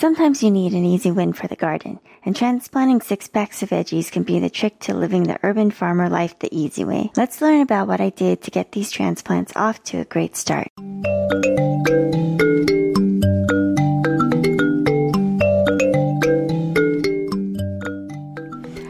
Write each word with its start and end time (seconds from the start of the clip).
Sometimes 0.00 0.42
you 0.42 0.50
need 0.50 0.72
an 0.72 0.86
easy 0.86 1.10
win 1.10 1.34
for 1.34 1.46
the 1.46 1.56
garden, 1.56 2.00
and 2.24 2.34
transplanting 2.34 3.02
six 3.02 3.28
packs 3.28 3.62
of 3.62 3.68
veggies 3.68 4.10
can 4.10 4.22
be 4.22 4.38
the 4.38 4.48
trick 4.48 4.78
to 4.78 4.94
living 4.94 5.24
the 5.24 5.38
urban 5.42 5.70
farmer 5.70 6.08
life 6.08 6.38
the 6.38 6.48
easy 6.50 6.86
way. 6.86 7.10
Let's 7.18 7.42
learn 7.42 7.60
about 7.60 7.86
what 7.86 8.00
I 8.00 8.08
did 8.08 8.40
to 8.40 8.50
get 8.50 8.72
these 8.72 8.90
transplants 8.90 9.54
off 9.54 9.82
to 9.84 9.98
a 9.98 10.06
great 10.06 10.36
start. 10.36 10.68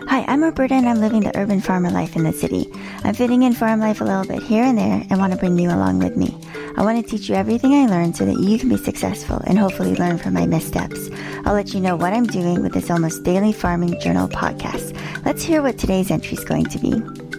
Hi, 0.07 0.25
I'm 0.29 0.45
Roberta 0.45 0.75
and 0.75 0.89
I'm 0.89 1.01
living 1.01 1.23
the 1.23 1.33
urban 1.35 1.61
farmer 1.61 1.91
life 1.91 2.15
in 2.15 2.23
the 2.23 2.33
city. 2.33 2.69
I'm 3.03 3.15
fitting 3.15 3.43
in 3.43 3.53
farm 3.53 3.81
life 3.81 4.01
a 4.01 4.05
little 4.05 4.27
bit 4.27 4.45
here 4.45 4.63
and 4.63 4.79
there 4.79 5.05
and 5.11 5.19
want 5.19 5.33
to 5.33 5.39
bring 5.41 5.59
you 5.59 5.71
along 5.71 5.99
with 5.99 6.17
me. 6.17 6.39
I 6.81 6.83
want 6.83 7.05
to 7.05 7.11
teach 7.11 7.29
you 7.29 7.35
everything 7.35 7.75
I 7.75 7.85
learned 7.85 8.17
so 8.17 8.25
that 8.25 8.41
you 8.41 8.59
can 8.59 8.71
be 8.71 8.79
successful 8.79 9.37
and 9.47 9.59
hopefully 9.59 9.95
learn 9.97 10.17
from 10.17 10.33
my 10.33 10.47
missteps. 10.47 11.11
I'll 11.45 11.53
let 11.53 11.75
you 11.75 11.81
know 11.81 11.95
what 11.95 12.15
I'm 12.15 12.25
doing 12.25 12.63
with 12.63 12.73
this 12.73 12.91
almost 12.91 13.23
daily 13.23 13.53
farming 13.53 14.01
journal 14.01 14.29
podcast. 14.29 14.97
Let's 15.27 15.43
hear 15.43 15.61
what 15.61 15.77
today's 15.77 16.11
entry 16.11 16.39
is 16.39 16.45
going 16.45 16.65
to 16.65 16.79
be. 16.79 17.30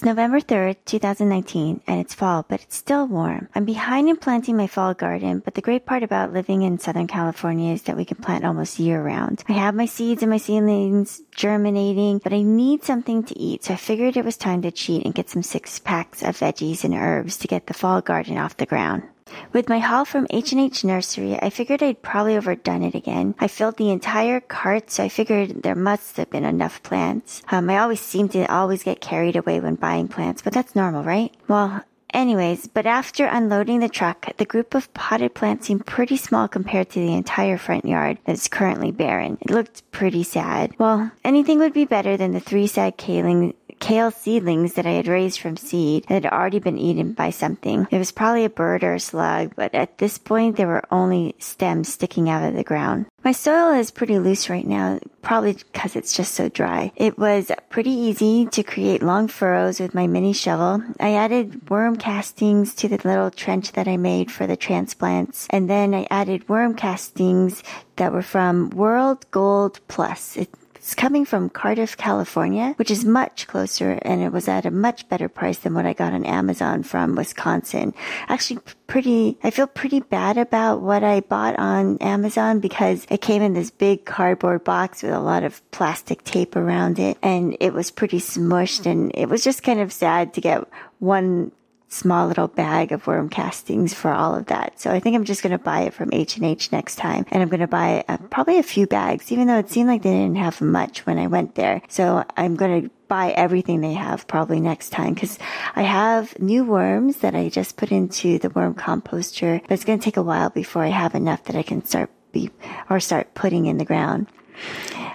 It's 0.00 0.06
November 0.06 0.40
3rd, 0.40 0.76
2019, 0.86 1.82
and 1.86 2.00
it's 2.00 2.14
fall, 2.14 2.46
but 2.48 2.62
it's 2.62 2.74
still 2.74 3.06
warm. 3.06 3.50
I'm 3.54 3.66
behind 3.66 4.08
in 4.08 4.16
planting 4.16 4.56
my 4.56 4.66
fall 4.66 4.94
garden, 4.94 5.40
but 5.44 5.54
the 5.54 5.60
great 5.60 5.84
part 5.84 6.02
about 6.02 6.32
living 6.32 6.62
in 6.62 6.78
Southern 6.78 7.06
California 7.06 7.74
is 7.74 7.82
that 7.82 7.98
we 7.98 8.06
can 8.06 8.16
plant 8.16 8.46
almost 8.46 8.78
year 8.78 9.02
round. 9.02 9.44
I 9.46 9.52
have 9.52 9.74
my 9.74 9.84
seeds 9.84 10.22
and 10.22 10.30
my 10.30 10.38
seedlings 10.38 11.20
germinating, 11.32 12.16
but 12.16 12.32
I 12.32 12.40
need 12.40 12.82
something 12.82 13.24
to 13.24 13.38
eat, 13.38 13.64
so 13.64 13.74
I 13.74 13.76
figured 13.76 14.16
it 14.16 14.24
was 14.24 14.38
time 14.38 14.62
to 14.62 14.70
cheat 14.70 15.04
and 15.04 15.14
get 15.14 15.28
some 15.28 15.42
six 15.42 15.78
packs 15.78 16.22
of 16.22 16.38
veggies 16.38 16.82
and 16.82 16.94
herbs 16.94 17.36
to 17.36 17.46
get 17.46 17.66
the 17.66 17.74
fall 17.74 18.00
garden 18.00 18.38
off 18.38 18.56
the 18.56 18.64
ground. 18.64 19.02
With 19.52 19.68
my 19.68 19.78
haul 19.78 20.04
from 20.04 20.26
H&H 20.30 20.84
Nursery, 20.84 21.38
I 21.40 21.50
figured 21.50 21.82
I'd 21.82 22.02
probably 22.02 22.36
overdone 22.36 22.82
it 22.82 22.94
again. 22.94 23.34
I 23.38 23.48
filled 23.48 23.76
the 23.76 23.90
entire 23.90 24.40
cart, 24.40 24.90
so 24.90 25.04
I 25.04 25.08
figured 25.08 25.62
there 25.62 25.74
must 25.74 26.16
have 26.16 26.30
been 26.30 26.44
enough 26.44 26.82
plants. 26.82 27.42
Um, 27.50 27.70
I 27.70 27.78
always 27.78 28.00
seem 28.00 28.28
to 28.30 28.50
always 28.52 28.82
get 28.82 29.00
carried 29.00 29.36
away 29.36 29.60
when 29.60 29.74
buying 29.74 30.08
plants, 30.08 30.42
but 30.42 30.52
that's 30.52 30.76
normal, 30.76 31.04
right? 31.04 31.34
Well, 31.48 31.82
Anyways, 32.12 32.66
but 32.66 32.86
after 32.86 33.26
unloading 33.26 33.80
the 33.80 33.88
truck, 33.88 34.36
the 34.36 34.44
group 34.44 34.74
of 34.74 34.92
potted 34.94 35.34
plants 35.34 35.66
seemed 35.66 35.86
pretty 35.86 36.16
small 36.16 36.48
compared 36.48 36.90
to 36.90 37.00
the 37.00 37.14
entire 37.14 37.56
front 37.56 37.84
yard 37.84 38.18
that 38.24 38.32
is 38.32 38.48
currently 38.48 38.90
barren. 38.90 39.38
It 39.40 39.50
looked 39.50 39.88
pretty 39.92 40.24
sad. 40.24 40.74
Well, 40.78 41.12
anything 41.24 41.58
would 41.60 41.72
be 41.72 41.84
better 41.84 42.16
than 42.16 42.32
the 42.32 42.40
three 42.40 42.66
sad 42.66 42.98
kaling 42.98 43.54
kale 43.80 44.10
seedlings 44.10 44.74
that 44.74 44.86
I 44.86 44.92
had 44.92 45.08
raised 45.08 45.40
from 45.40 45.56
seed 45.56 46.04
that 46.04 46.22
had 46.22 46.32
already 46.32 46.60
been 46.60 46.78
eaten 46.78 47.12
by 47.12 47.30
something. 47.30 47.88
It 47.90 47.98
was 47.98 48.12
probably 48.12 48.44
a 48.44 48.50
bird 48.50 48.84
or 48.84 48.94
a 48.94 49.00
slug, 49.00 49.54
but 49.56 49.74
at 49.74 49.98
this 49.98 50.18
point 50.18 50.56
there 50.56 50.68
were 50.68 50.84
only 50.92 51.34
stems 51.38 51.92
sticking 51.92 52.30
out 52.30 52.46
of 52.46 52.54
the 52.54 52.62
ground. 52.62 53.06
My 53.24 53.32
soil 53.32 53.72
is 53.72 53.90
pretty 53.90 54.18
loose 54.18 54.48
right 54.48 54.66
now, 54.66 54.98
probably 55.22 55.54
because 55.54 55.96
it's 55.96 56.12
just 56.12 56.34
so 56.34 56.48
dry. 56.48 56.92
It 56.96 57.18
was 57.18 57.50
pretty 57.68 57.90
easy 57.90 58.46
to 58.46 58.62
create 58.62 59.02
long 59.02 59.28
furrows 59.28 59.80
with 59.80 59.94
my 59.94 60.06
mini 60.06 60.32
shovel. 60.32 60.82
I 60.98 61.14
added 61.14 61.68
worm 61.68 61.96
castings 61.96 62.74
to 62.76 62.88
the 62.88 63.00
little 63.04 63.30
trench 63.30 63.72
that 63.72 63.88
I 63.88 63.96
made 63.96 64.30
for 64.30 64.46
the 64.46 64.56
transplants, 64.56 65.46
and 65.50 65.68
then 65.68 65.94
I 65.94 66.06
added 66.10 66.48
worm 66.48 66.74
castings 66.74 67.62
that 67.96 68.12
were 68.12 68.22
from 68.22 68.70
Worm 68.70 69.18
Gold 69.30 69.80
Plus. 69.88 70.36
It 70.36 70.48
it's 70.80 70.94
coming 70.94 71.26
from 71.26 71.50
Cardiff, 71.50 71.94
California, 71.98 72.72
which 72.76 72.90
is 72.90 73.04
much 73.04 73.46
closer 73.46 73.98
and 74.00 74.22
it 74.22 74.32
was 74.32 74.48
at 74.48 74.64
a 74.64 74.70
much 74.70 75.06
better 75.10 75.28
price 75.28 75.58
than 75.58 75.74
what 75.74 75.84
I 75.84 75.92
got 75.92 76.14
on 76.14 76.24
Amazon 76.24 76.84
from 76.84 77.16
Wisconsin. 77.16 77.92
Actually, 78.28 78.60
pretty, 78.86 79.36
I 79.44 79.50
feel 79.50 79.66
pretty 79.66 80.00
bad 80.00 80.38
about 80.38 80.80
what 80.80 81.04
I 81.04 81.20
bought 81.20 81.58
on 81.58 81.98
Amazon 81.98 82.60
because 82.60 83.06
it 83.10 83.20
came 83.20 83.42
in 83.42 83.52
this 83.52 83.70
big 83.70 84.06
cardboard 84.06 84.64
box 84.64 85.02
with 85.02 85.12
a 85.12 85.20
lot 85.20 85.44
of 85.44 85.60
plastic 85.70 86.24
tape 86.24 86.56
around 86.56 86.98
it 86.98 87.18
and 87.22 87.58
it 87.60 87.74
was 87.74 87.90
pretty 87.90 88.18
smushed 88.18 88.86
and 88.86 89.12
it 89.14 89.28
was 89.28 89.44
just 89.44 89.62
kind 89.62 89.80
of 89.80 89.92
sad 89.92 90.32
to 90.32 90.40
get 90.40 90.66
one 90.98 91.52
small 91.90 92.28
little 92.28 92.48
bag 92.48 92.92
of 92.92 93.06
worm 93.06 93.28
castings 93.28 93.92
for 93.92 94.12
all 94.12 94.34
of 94.34 94.46
that. 94.46 94.80
So 94.80 94.90
I 94.90 95.00
think 95.00 95.16
I'm 95.16 95.24
just 95.24 95.42
going 95.42 95.52
to 95.52 95.58
buy 95.58 95.82
it 95.82 95.94
from 95.94 96.10
H&H 96.12 96.72
next 96.72 96.96
time. 96.96 97.26
And 97.30 97.42
I'm 97.42 97.48
going 97.48 97.60
to 97.60 97.66
buy 97.66 98.04
uh, 98.08 98.16
probably 98.30 98.58
a 98.58 98.62
few 98.62 98.86
bags, 98.86 99.30
even 99.32 99.48
though 99.48 99.58
it 99.58 99.70
seemed 99.70 99.88
like 99.88 100.02
they 100.02 100.12
didn't 100.12 100.36
have 100.36 100.60
much 100.60 101.04
when 101.04 101.18
I 101.18 101.26
went 101.26 101.56
there. 101.56 101.82
So 101.88 102.24
I'm 102.36 102.54
going 102.54 102.82
to 102.82 102.90
buy 103.08 103.32
everything 103.32 103.80
they 103.80 103.94
have 103.94 104.28
probably 104.28 104.60
next 104.60 104.90
time 104.90 105.14
because 105.14 105.36
I 105.74 105.82
have 105.82 106.38
new 106.38 106.64
worms 106.64 107.18
that 107.18 107.34
I 107.34 107.48
just 107.48 107.76
put 107.76 107.90
into 107.90 108.38
the 108.38 108.50
worm 108.50 108.74
composter, 108.74 109.60
but 109.62 109.72
it's 109.72 109.84
going 109.84 109.98
to 109.98 110.04
take 110.04 110.16
a 110.16 110.22
while 110.22 110.48
before 110.48 110.84
I 110.84 110.88
have 110.88 111.16
enough 111.16 111.44
that 111.44 111.56
I 111.56 111.64
can 111.64 111.84
start 111.84 112.10
be 112.32 112.50
or 112.88 113.00
start 113.00 113.34
putting 113.34 113.66
in 113.66 113.78
the 113.78 113.84
ground. 113.84 114.28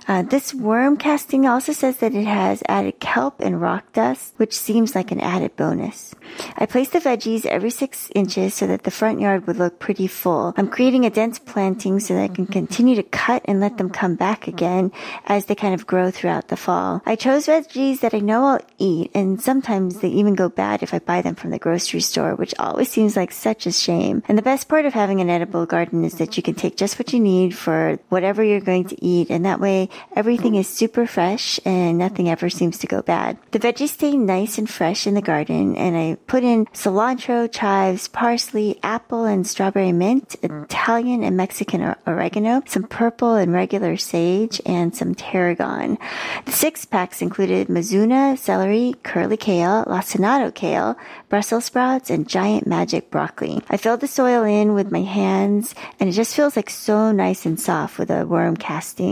Uh, 0.08 0.22
this 0.22 0.54
worm 0.54 0.98
casting 0.98 1.48
also 1.48 1.74
says 1.74 1.98
that 1.98 2.14
it 2.14 2.26
has 2.26 2.62
added 2.70 3.00
kelp 3.00 3.40
and 3.40 3.60
rock 3.60 3.92
dust, 3.94 4.34
which 4.38 4.54
seems 4.54 4.94
like 4.94 5.12
an 5.12 5.20
added 5.20 5.56
bonus. 5.56 6.14
I 6.58 6.68
placed 6.68 6.94
the 6.94 7.00
veggies 7.00 7.46
every 7.46 7.72
six 7.72 8.12
inches 8.14 8.54
so 8.54 8.68
that 8.68 8.84
the 8.84 8.92
front 8.92 9.20
yard 9.20 9.48
would 9.48 9.58
look 9.58 9.80
pretty 9.80 10.08
full. 10.08 10.54
I'm 10.58 10.68
creating 10.68 11.06
a 11.06 11.10
dense 11.10 11.40
planting 11.40 12.00
so 12.00 12.14
that 12.14 12.24
I 12.24 12.28
can 12.28 12.46
continue 12.46 12.96
to 12.96 13.04
cut 13.04 13.42
and 13.46 13.60
let 13.60 13.78
them 13.78 13.90
come 13.90 14.16
back 14.16 14.48
again 14.48 14.92
as 15.26 15.46
they 15.46 15.56
kind 15.56 15.74
of 15.74 15.88
grow 15.88 16.12
throughout 16.12 16.50
the 16.50 16.58
fall. 16.58 17.02
I 17.06 17.16
chose 17.16 17.48
veggies 17.48 18.02
that 18.02 18.14
I 18.14 18.20
know 18.20 18.46
I'll 18.46 18.66
eat, 18.78 19.12
and 19.16 19.42
sometimes 19.42 20.02
they 20.02 20.10
even 20.10 20.36
go 20.36 20.50
bad 20.50 20.84
if 20.84 20.94
I 20.94 21.00
buy 21.00 21.22
them 21.22 21.36
from 21.36 21.50
the 21.50 21.60
grocery 21.60 22.02
store, 22.02 22.36
which 22.36 22.54
always 22.60 22.92
seems 22.92 23.16
like 23.16 23.32
such 23.32 23.66
a 23.66 23.72
shame. 23.72 24.22
And 24.28 24.38
the 24.38 24.44
best 24.44 24.68
part 24.68 24.86
of 24.86 24.94
having 24.94 25.20
an 25.20 25.30
edible 25.30 25.66
garden 25.66 26.06
is 26.06 26.16
that 26.16 26.38
you 26.38 26.44
can 26.44 26.54
take 26.56 26.78
just 26.78 27.00
what 27.00 27.12
you 27.14 27.20
need 27.20 27.56
for 27.56 27.98
whatever 28.10 28.44
you're 28.44 28.60
going 28.60 28.86
to 28.86 29.04
eat, 29.04 29.30
and 29.36 29.46
that 29.46 29.60
way 29.60 29.90
Everything 30.16 30.56
is 30.56 30.68
super 30.70 31.06
fresh 31.06 31.60
and 31.66 31.98
nothing 31.98 32.30
ever 32.30 32.50
seems 32.50 32.78
to 32.80 32.88
go 32.88 33.02
bad. 33.02 33.38
The 33.52 33.60
veggies 33.60 33.90
stay 33.90 34.16
nice 34.16 34.58
and 34.58 34.70
fresh 34.70 35.06
in 35.06 35.14
the 35.14 35.22
garden 35.22 35.76
and 35.76 35.98
I 35.98 36.16
put 36.26 36.46
in 36.46 36.68
cilantro, 36.68 37.52
chives, 37.52 38.08
parsley, 38.08 38.80
apple 38.82 39.26
and 39.26 39.46
strawberry 39.46 39.92
mint, 39.92 40.36
Italian 40.42 41.22
and 41.22 41.36
Mexican 41.36 41.96
oregano, 42.08 42.64
some 42.66 42.84
purple 42.84 43.36
and 43.36 43.52
regular 43.52 43.98
sage, 43.98 44.62
and 44.66 44.96
some 44.96 45.14
tarragon. 45.16 45.98
The 46.46 46.54
six 46.54 46.86
packs 46.86 47.22
included 47.22 47.68
mizuna, 47.68 48.38
celery, 48.38 48.96
curly 49.04 49.38
kale, 49.38 49.84
lacinato 49.86 50.56
kale, 50.56 50.98
Brussels 51.28 51.66
sprouts, 51.66 52.10
and 52.10 52.28
giant 52.28 52.68
magic 52.68 53.12
broccoli. 53.12 53.62
I 53.70 53.76
filled 53.76 54.00
the 54.00 54.08
soil 54.08 54.44
in 54.44 54.74
with 54.74 54.92
my 54.92 55.02
hands 55.02 55.76
and 56.00 56.08
it 56.08 56.14
just 56.14 56.36
feels 56.36 56.56
like 56.56 56.70
so 56.70 57.12
nice 57.12 57.46
and 57.46 57.60
soft 57.60 58.00
with 58.00 58.10
a 58.10 58.26
worm 58.26 58.56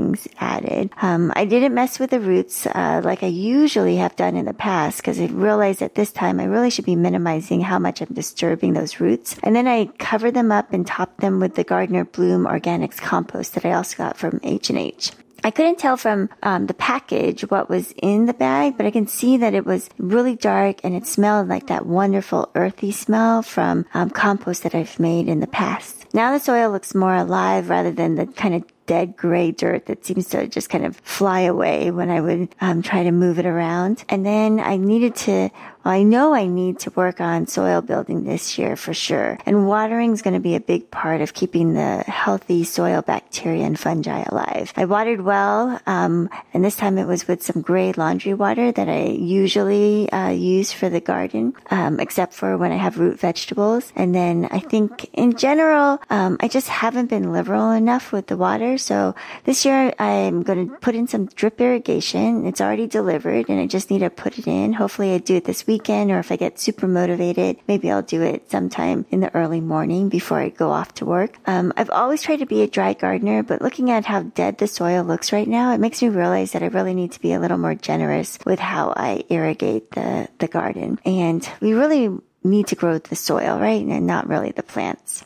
castings 0.04 0.28
added. 0.40 0.92
Um, 1.02 1.32
I 1.36 1.46
didn't 1.46 1.74
mess 1.74 2.00
with 2.00 2.12
the 2.12 2.20
roots 2.20 2.66
uh, 2.66 3.02
like 3.04 3.24
I 3.24 3.28
usually 3.28 3.98
have 3.98 4.16
done 4.16 4.36
in 4.36 4.46
the 4.46 4.54
past 4.54 4.98
because 4.98 5.20
I 5.20 5.26
realized 5.26 5.82
at 5.82 5.96
this 5.96 6.12
time 6.12 6.40
I 6.40 6.46
really 6.46 6.70
should 6.70 6.86
be 6.86 6.96
minimizing 6.96 7.62
how 7.62 7.80
much 7.80 8.02
I'm 8.02 8.14
disturbing 8.14 8.74
those 8.74 9.00
roots. 9.00 9.38
And 9.44 9.56
then 9.56 9.68
I 9.68 9.86
covered 9.98 10.34
them 10.34 10.52
up 10.52 10.74
and 10.74 10.86
topped 10.86 11.20
them 11.20 11.40
with 11.40 11.56
the 11.56 11.64
Gardner 11.64 12.06
Bloome 12.06 12.48
Organics 12.48 12.98
compost 12.98 13.56
that 13.56 13.66
I 13.66 13.74
also 13.74 13.98
got 13.98 14.18
from 14.18 14.40
H&H. 14.44 15.12
I 15.46 15.52
couldn't 15.52 15.78
tell 15.78 15.98
from 15.98 16.30
um, 16.42 16.68
the 16.68 16.74
package 16.74 17.42
what 17.52 17.68
was 17.70 17.94
in 18.02 18.28
the 18.28 18.34
bag, 18.34 18.78
but 18.78 18.86
I 18.86 18.92
can 18.92 19.08
see 19.08 19.36
that 19.38 19.54
it 19.54 19.66
was 19.66 19.90
really 19.98 20.38
dark 20.38 20.80
and 20.86 20.96
it 20.96 21.06
smelled 21.06 21.50
like 21.50 21.68
that 21.68 21.86
wonderful 21.86 22.50
earthy 22.56 22.94
smell 22.94 23.44
from 23.44 23.86
um, 23.94 24.10
compost 24.10 24.64
that 24.64 24.74
I've 24.74 25.02
made 25.02 25.28
in 25.28 25.42
the 25.42 25.48
past. 25.48 26.06
Now 26.14 26.32
the 26.32 26.40
soil 26.40 26.72
looks 26.72 26.96
more 26.96 27.16
alive 27.16 27.70
rather 27.70 27.92
than 27.92 28.16
the 28.16 28.28
kind 28.28 28.56
of 28.56 28.64
dead 28.86 29.16
gray 29.16 29.52
dirt 29.52 29.86
that 29.88 30.06
seems 30.06 30.30
to 30.30 30.48
just 30.48 30.70
kind 30.70 30.86
of 30.86 30.98
fly 30.98 31.42
away 31.42 31.92
when 31.92 32.10
I 32.10 32.22
would 32.22 32.50
um, 32.62 32.82
try 32.82 33.04
to 33.04 33.12
move 33.12 33.40
it 33.40 33.46
around. 33.46 34.04
And 34.10 34.26
then 34.26 34.60
I 34.60 34.78
needed 34.78 35.16
to 35.28 35.50
well, 35.84 35.94
I 35.94 36.04
know 36.04 36.34
I 36.34 36.48
need 36.48 36.80
to 36.80 36.92
work 36.92 37.20
on 37.20 37.48
soil 37.48 37.82
building 37.82 38.24
this 38.24 38.58
year 38.58 38.78
for 38.78 38.94
sure. 38.94 39.38
And 39.46 39.68
watering 39.68 40.14
is 40.14 40.22
going 40.22 40.34
to 40.34 40.40
be 40.40 40.56
a 40.56 40.62
big 40.62 40.90
part 40.90 41.20
of 41.20 41.34
keeping 41.34 41.74
the 41.74 42.04
healthy 42.08 42.64
soil 42.64 43.02
bacteria 43.02 43.66
and 43.66 43.78
fungi 43.78 44.24
alive. 44.24 44.72
I 44.78 44.86
watered 44.86 45.22
well, 45.22 45.80
um, 45.86 46.30
and 46.54 46.64
this 46.64 46.78
time 46.78 46.98
it 46.98 47.06
was 47.06 47.28
with 47.28 47.44
some 47.44 47.62
gray 47.62 47.92
laundry 47.92 48.34
water 48.34 48.72
that 48.72 48.88
I 48.88 49.08
usually 49.08 50.10
uh, 50.12 50.30
use 50.30 50.72
for 50.72 50.88
the 50.88 51.02
garden, 51.02 51.54
um, 51.70 52.00
except 52.00 52.34
for 52.34 52.56
when 52.58 52.72
I 52.72 52.78
have 52.78 52.98
root 52.98 53.20
vegetables. 53.20 53.92
And 53.96 54.16
then 54.16 54.48
I 54.52 54.60
think 54.60 55.10
in 55.12 55.36
general, 55.36 56.00
um, 56.10 56.38
I 56.40 56.48
just 56.48 56.70
haven't 56.70 57.10
been 57.10 57.34
liberal 57.34 57.72
enough 57.72 58.14
with 58.14 58.28
the 58.28 58.38
water. 58.38 58.73
So 58.78 59.16
this 59.44 59.66
year 59.66 59.94
I'm 60.00 60.44
going 60.44 60.70
to 60.70 60.76
put 60.78 60.96
in 60.96 61.08
some 61.08 61.26
drip 61.28 61.60
irrigation. 61.60 62.46
It's 62.46 62.62
already 62.62 62.88
delivered, 62.88 63.50
and 63.50 63.60
I 63.60 63.68
just 63.68 63.90
need 63.90 64.00
to 64.00 64.10
put 64.10 64.38
it 64.40 64.48
in. 64.48 64.74
Hopefully 64.74 65.14
I 65.14 65.18
do 65.18 65.36
it 65.36 65.46
this 65.46 65.68
weekend 65.68 66.12
or 66.12 66.20
if 66.20 66.32
I 66.32 66.36
get 66.36 66.60
super 66.60 66.88
motivated, 66.88 67.58
maybe 67.68 67.92
I'll 67.92 68.02
do 68.02 68.22
it 68.22 68.50
sometime 68.50 69.06
in 69.10 69.20
the 69.20 69.34
early 69.36 69.62
morning 69.62 70.10
before 70.10 70.40
I 70.40 70.50
go 70.50 70.72
off 70.72 70.94
to 70.96 71.06
work. 71.06 71.38
Um, 71.46 71.74
I've 71.78 71.90
always 71.90 72.22
tried 72.22 72.40
to 72.40 72.46
be 72.46 72.62
a 72.62 72.68
dry 72.68 72.94
gardener, 72.94 73.44
but 73.44 73.62
looking 73.62 73.92
at 73.92 74.06
how 74.06 74.24
dead 74.24 74.58
the 74.58 74.68
soil 74.68 75.04
looks 75.04 75.32
right 75.34 75.48
now, 75.48 75.74
it 75.74 75.80
makes 75.80 76.02
me 76.02 76.10
realize 76.10 76.52
that 76.52 76.64
I 76.64 76.68
really 76.68 76.94
need 76.94 77.12
to 77.14 77.22
be 77.22 77.34
a 77.34 77.40
little 77.40 77.58
more 77.58 77.76
generous 77.76 78.38
with 78.46 78.60
how 78.60 78.94
I 78.96 79.24
irrigate 79.30 79.92
the, 79.92 80.30
the 80.40 80.48
garden. 80.48 81.00
And 81.06 81.48
we 81.62 81.74
really 81.74 82.10
need 82.44 82.68
to 82.68 82.76
grow 82.76 82.98
the 82.98 83.16
soil, 83.16 83.60
right? 83.60 83.86
And 83.86 84.08
not 84.08 84.28
really 84.28 84.52
the 84.52 84.64
plants. 84.64 85.24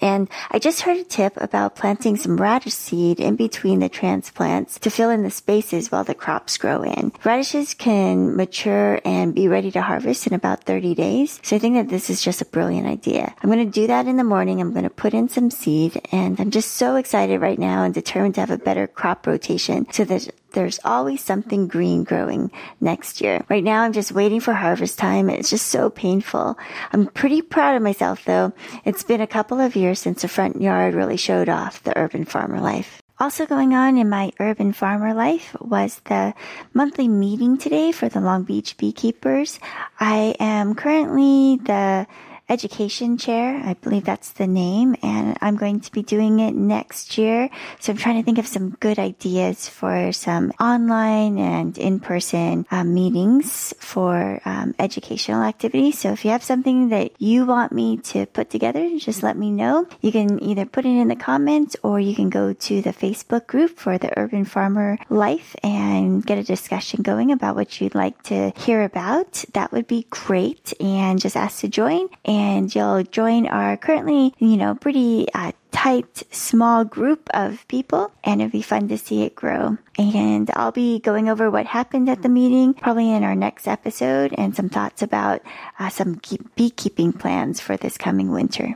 And 0.00 0.28
I 0.50 0.58
just 0.58 0.82
heard 0.82 0.96
a 0.96 1.04
tip 1.04 1.34
about 1.36 1.76
planting 1.76 2.16
some 2.16 2.36
radish 2.36 2.74
seed 2.74 3.20
in 3.20 3.36
between 3.36 3.80
the 3.80 3.88
transplants 3.88 4.78
to 4.80 4.90
fill 4.90 5.10
in 5.10 5.22
the 5.22 5.30
spaces 5.30 5.90
while 5.90 6.04
the 6.04 6.14
crops 6.14 6.58
grow 6.58 6.82
in. 6.82 7.12
Radishes 7.24 7.74
can 7.74 8.36
mature 8.36 9.00
and 9.04 9.34
be 9.34 9.48
ready 9.48 9.70
to 9.72 9.82
harvest 9.82 10.26
in 10.26 10.34
about 10.34 10.64
30 10.64 10.94
days. 10.94 11.40
So 11.42 11.56
I 11.56 11.58
think 11.58 11.74
that 11.74 11.88
this 11.88 12.10
is 12.10 12.22
just 12.22 12.42
a 12.42 12.46
brilliant 12.46 12.86
idea. 12.86 13.34
I'm 13.42 13.50
going 13.50 13.64
to 13.64 13.80
do 13.80 13.86
that 13.86 14.06
in 14.06 14.16
the 14.16 14.24
morning. 14.24 14.60
I'm 14.60 14.72
going 14.72 14.84
to 14.84 14.90
put 14.90 15.14
in 15.14 15.28
some 15.28 15.50
seed 15.50 16.00
and 16.12 16.40
I'm 16.40 16.50
just 16.50 16.72
so 16.72 16.96
excited 16.96 17.40
right 17.40 17.58
now 17.58 17.84
and 17.84 17.94
determined 17.94 18.34
to 18.36 18.40
have 18.40 18.50
a 18.50 18.58
better 18.58 18.86
crop 18.86 19.26
rotation 19.26 19.86
so 19.92 20.04
that 20.04 20.28
there's 20.52 20.80
always 20.84 21.22
something 21.22 21.66
green 21.66 22.04
growing 22.04 22.50
next 22.80 23.20
year. 23.20 23.44
Right 23.48 23.64
now, 23.64 23.82
I'm 23.82 23.92
just 23.92 24.12
waiting 24.12 24.40
for 24.40 24.52
harvest 24.52 24.98
time. 24.98 25.30
It's 25.30 25.50
just 25.50 25.66
so 25.66 25.90
painful. 25.90 26.58
I'm 26.92 27.06
pretty 27.06 27.42
proud 27.42 27.76
of 27.76 27.82
myself 27.82 28.24
though. 28.24 28.52
It's 28.84 29.02
been 29.02 29.20
a 29.20 29.26
couple 29.26 29.60
of 29.60 29.76
years 29.76 29.98
since 29.98 30.22
the 30.22 30.28
front 30.28 30.60
yard 30.60 30.94
really 30.94 31.16
showed 31.16 31.48
off 31.48 31.82
the 31.82 31.96
urban 31.96 32.24
farmer 32.24 32.60
life. 32.60 33.00
Also 33.20 33.44
going 33.44 33.74
on 33.74 33.98
in 33.98 34.08
my 34.08 34.32
urban 34.40 34.72
farmer 34.72 35.12
life 35.12 35.54
was 35.60 36.00
the 36.06 36.32
monthly 36.72 37.06
meeting 37.06 37.58
today 37.58 37.92
for 37.92 38.08
the 38.08 38.20
Long 38.20 38.44
Beach 38.44 38.78
beekeepers. 38.78 39.60
I 39.98 40.34
am 40.40 40.74
currently 40.74 41.60
the 41.62 42.06
education 42.50 43.16
chair. 43.16 43.56
I 43.64 43.74
believe 43.74 44.04
that's 44.04 44.32
the 44.32 44.46
name. 44.46 44.96
And 45.02 45.38
I'm 45.40 45.56
going 45.56 45.80
to 45.80 45.92
be 45.92 46.02
doing 46.02 46.40
it 46.40 46.54
next 46.54 47.16
year. 47.16 47.48
So 47.78 47.92
I'm 47.92 47.96
trying 47.96 48.16
to 48.20 48.24
think 48.24 48.38
of 48.38 48.46
some 48.46 48.70
good 48.80 48.98
ideas 48.98 49.68
for 49.68 50.12
some 50.12 50.52
online 50.60 51.38
and 51.38 51.78
in-person 51.78 52.66
um, 52.70 52.92
meetings 52.92 53.72
for 53.78 54.40
um, 54.44 54.74
educational 54.78 55.42
activities. 55.42 55.98
So 55.98 56.12
if 56.12 56.24
you 56.24 56.32
have 56.32 56.42
something 56.42 56.88
that 56.90 57.12
you 57.18 57.46
want 57.46 57.72
me 57.72 57.98
to 57.98 58.26
put 58.26 58.50
together, 58.50 58.98
just 58.98 59.22
let 59.22 59.36
me 59.36 59.50
know. 59.50 59.86
You 60.00 60.10
can 60.10 60.42
either 60.42 60.66
put 60.66 60.84
it 60.84 60.96
in 60.96 61.08
the 61.08 61.16
comments 61.16 61.76
or 61.82 62.00
you 62.00 62.14
can 62.14 62.30
go 62.30 62.52
to 62.52 62.82
the 62.82 62.92
Facebook 62.92 63.46
group 63.46 63.78
for 63.78 63.96
the 63.98 64.12
Urban 64.18 64.44
Farmer 64.44 64.98
Life 65.08 65.54
and 65.62 66.26
get 66.26 66.38
a 66.38 66.42
discussion 66.42 67.02
going 67.02 67.30
about 67.30 67.54
what 67.54 67.80
you'd 67.80 67.94
like 67.94 68.20
to 68.24 68.50
hear 68.56 68.82
about. 68.82 69.44
That 69.52 69.70
would 69.70 69.86
be 69.86 70.06
great. 70.10 70.72
And 70.80 71.20
just 71.20 71.36
ask 71.36 71.60
to 71.60 71.68
join. 71.68 72.08
And 72.24 72.39
and 72.40 72.74
you'll 72.74 73.02
join 73.02 73.46
our 73.46 73.76
currently, 73.76 74.32
you 74.38 74.56
know, 74.56 74.74
pretty 74.74 75.28
uh, 75.34 75.52
tight, 75.70 76.22
small 76.30 76.84
group 76.84 77.28
of 77.34 77.68
people, 77.68 78.10
and 78.24 78.40
it'll 78.40 78.50
be 78.50 78.62
fun 78.62 78.88
to 78.88 78.96
see 78.96 79.22
it 79.22 79.34
grow. 79.34 79.76
And 79.98 80.50
I'll 80.56 80.72
be 80.72 81.00
going 81.00 81.28
over 81.28 81.50
what 81.50 81.66
happened 81.66 82.08
at 82.08 82.22
the 82.22 82.30
meeting, 82.30 82.72
probably 82.72 83.12
in 83.12 83.24
our 83.24 83.34
next 83.34 83.68
episode, 83.68 84.34
and 84.38 84.56
some 84.56 84.70
thoughts 84.70 85.02
about 85.02 85.42
uh, 85.78 85.90
some 85.90 86.20
beekeeping 86.56 87.12
plans 87.12 87.60
for 87.60 87.76
this 87.76 87.98
coming 87.98 88.30
winter. 88.30 88.74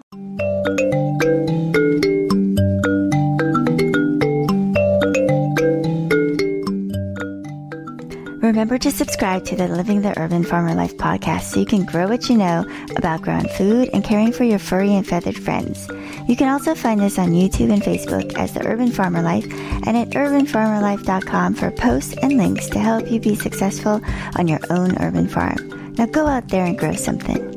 Remember 8.45 8.77
to 8.77 8.91
subscribe 8.91 9.47
to 9.47 9.57
the 9.57 9.69
Living 9.69 10.03
the 10.03 10.21
Urban 10.21 10.45
Farmer 10.45 10.75
Life 10.75 10.99
podcast 10.99 11.45
so 11.45 11.61
you 11.61 11.65
can 11.65 11.87
grow 11.87 12.09
what 12.09 12.29
you 12.29 12.37
know 12.37 12.67
about 12.95 13.23
growing 13.23 13.49
food 13.49 13.89
and 13.95 14.05
caring 14.05 14.33
for 14.33 14.45
your 14.45 14.59
furry 14.59 14.95
and 14.95 15.07
feathered 15.07 15.39
friends. 15.39 15.89
You 16.29 16.37
can 16.37 16.51
also 16.51 16.75
find 16.75 17.01
us 17.01 17.19
on 17.19 17.31
YouTube 17.31 17.73
and 17.73 17.81
Facebook 17.81 18.37
as 18.37 18.53
The 18.53 18.67
Urban 18.67 18.91
Farmer 18.91 19.23
Life 19.23 19.47
and 19.51 19.97
at 19.97 20.11
urbanfarmerlife.com 20.11 21.55
for 21.55 21.71
posts 21.71 22.13
and 22.21 22.37
links 22.37 22.69
to 22.69 22.79
help 22.79 23.11
you 23.11 23.19
be 23.19 23.35
successful 23.35 24.03
on 24.37 24.47
your 24.47 24.61
own 24.69 24.95
urban 25.01 25.27
farm. 25.27 25.95
Now 25.95 26.05
go 26.05 26.27
out 26.27 26.49
there 26.49 26.67
and 26.67 26.79
grow 26.79 26.93
something. 26.93 27.54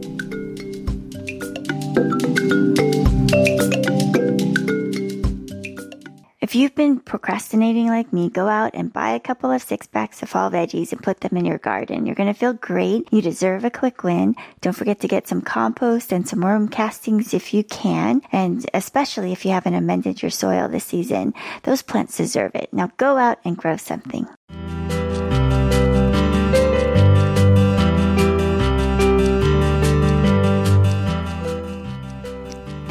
You've 6.58 6.76
been 6.76 7.00
procrastinating 7.00 7.88
like 7.88 8.12
me, 8.12 8.30
go 8.30 8.48
out 8.48 8.72
and 8.74 8.92
buy 8.92 9.12
a 9.12 9.20
couple 9.20 9.52
of 9.52 9.62
six 9.62 9.86
packs 9.86 10.24
of 10.24 10.30
fall 10.30 10.50
veggies 10.50 10.92
and 10.92 11.04
put 11.04 11.22
them 11.22 11.38
in 11.38 11.46
your 11.46 11.58
garden. 11.60 12.06
You're 12.06 12.16
going 12.16 12.34
to 12.34 12.40
feel 12.40 12.54
great. 12.54 13.08
You 13.14 13.22
deserve 13.22 13.64
a 13.64 13.70
quick 13.70 14.04
win. 14.04 14.36
Don't 14.62 14.76
forget 14.76 15.00
to 15.02 15.08
get 15.08 15.28
some 15.28 15.42
compost 15.42 16.12
and 16.12 16.28
some 16.28 16.42
worm 16.42 16.68
castings 16.68 17.34
if 17.34 17.54
you 17.54 17.64
can. 17.64 18.22
And 18.32 18.66
especially 18.74 19.32
if 19.32 19.46
you 19.46 19.52
haven't 19.52 19.76
amended 19.76 20.22
your 20.22 20.32
soil 20.32 20.68
this 20.68 20.86
season, 20.86 21.34
those 21.64 21.82
plants 21.82 22.18
deserve 22.18 22.56
it. 22.56 22.74
Now 22.74 22.92
go 22.98 23.18
out 23.18 23.40
and 23.46 23.56
grow 23.56 23.78
something. 23.78 24.28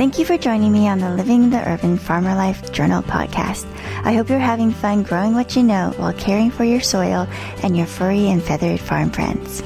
Thank 0.06 0.20
you 0.20 0.24
for 0.24 0.38
joining 0.38 0.70
me 0.70 0.86
on 0.86 1.00
the 1.00 1.10
Living 1.10 1.50
the 1.50 1.68
Urban 1.68 1.98
Farmer 1.98 2.36
Life 2.36 2.70
Journal 2.70 3.02
podcast. 3.02 3.66
I 4.04 4.12
hope 4.12 4.28
you're 4.28 4.38
having 4.38 4.70
fun 4.70 5.02
growing 5.02 5.34
what 5.34 5.56
you 5.56 5.64
know 5.64 5.92
while 5.96 6.12
caring 6.12 6.52
for 6.52 6.62
your 6.62 6.80
soil 6.80 7.26
and 7.64 7.76
your 7.76 7.86
furry 7.86 8.28
and 8.28 8.40
feathered 8.40 8.78
farm 8.78 9.10
friends. 9.10 9.64